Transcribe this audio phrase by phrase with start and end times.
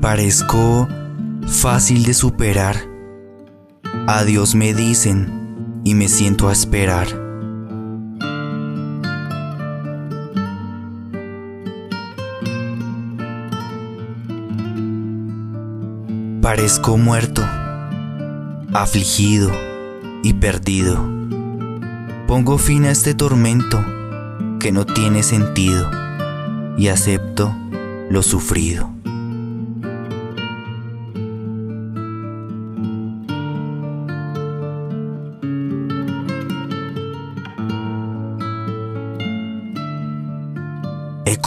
[0.00, 0.88] Parezco
[1.46, 2.76] fácil de superar.
[4.06, 7.06] Adiós me dicen y me siento a esperar.
[16.42, 17.42] Parezco muerto,
[18.72, 19.50] afligido
[20.22, 20.96] y perdido.
[22.26, 23.84] Pongo fin a este tormento
[24.58, 25.90] que no tiene sentido
[26.78, 27.54] y acepto
[28.10, 28.97] lo sufrido.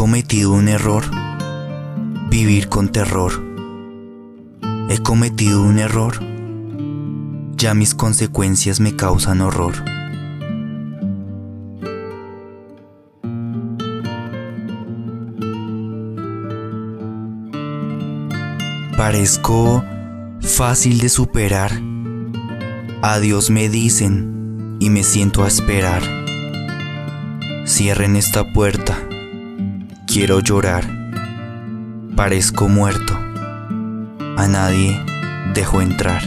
[0.00, 1.04] Cometido un error,
[2.30, 3.32] vivir con terror.
[4.88, 6.14] He cometido un error,
[7.54, 9.74] ya mis consecuencias me causan horror.
[18.96, 19.84] Parezco
[20.40, 21.72] fácil de superar.
[23.02, 26.00] Adiós me dicen y me siento a esperar.
[27.66, 29.09] Cierren esta puerta
[30.12, 30.82] Quiero llorar.
[32.16, 33.14] Parezco muerto.
[34.36, 35.00] A nadie
[35.54, 36.20] dejo entrar.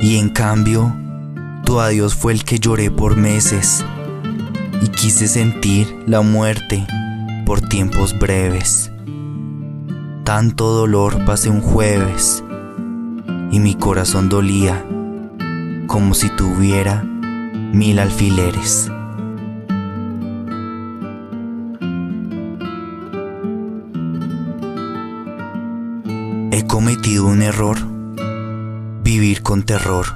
[0.00, 0.96] Y en cambio,
[1.66, 3.84] tu adiós fue el que lloré por meses
[4.80, 6.86] y quise sentir la muerte
[7.44, 8.89] por tiempos breves
[10.30, 12.44] tanto dolor pasé un jueves
[13.50, 14.86] y mi corazón dolía
[15.88, 18.92] como si tuviera mil alfileres.
[26.52, 27.78] He cometido un error,
[29.02, 30.06] vivir con terror.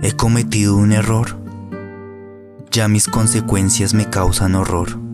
[0.00, 1.36] He cometido un error,
[2.70, 5.09] ya mis consecuencias me causan horror.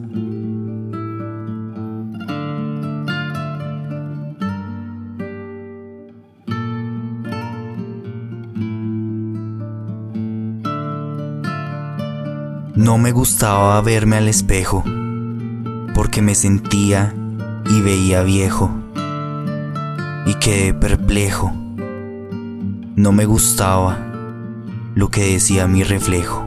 [12.77, 14.85] No me gustaba verme al espejo,
[15.95, 17.15] porque me sentía
[17.71, 18.71] y veía viejo,
[20.27, 21.55] y quedé perplejo.
[22.97, 23.97] No me gustaba
[24.95, 26.45] lo que decía mi reflejo.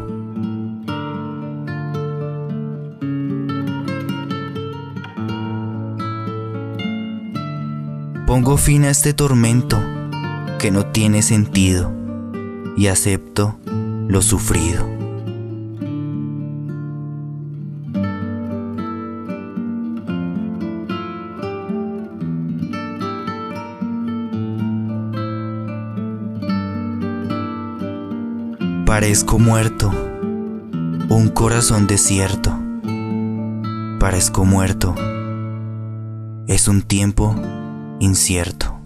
[8.28, 9.82] Pongo fin a este tormento
[10.60, 11.92] que no tiene sentido
[12.78, 13.58] y acepto
[14.08, 14.99] lo sufrido.
[28.90, 32.60] Parezco muerto, un corazón desierto.
[34.00, 34.96] Parezco muerto,
[36.48, 37.36] es un tiempo
[38.00, 38.79] incierto.